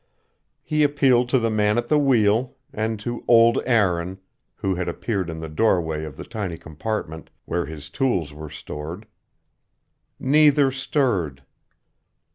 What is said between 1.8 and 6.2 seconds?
the wheel, and to old Aaron, who had appeared in the doorway of